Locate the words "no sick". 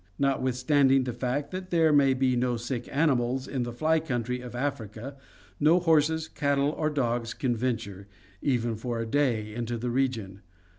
2.35-2.89